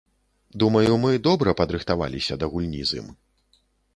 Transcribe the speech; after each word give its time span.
Думаю, 0.61 0.93
мы 1.03 1.11
добра 1.27 1.53
падрыхтаваліся 1.59 2.39
да 2.45 2.51
гульні 2.53 2.83
з 2.93 3.01
ім. 3.03 3.13